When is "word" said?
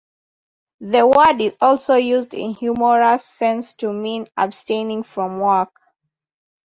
1.05-1.39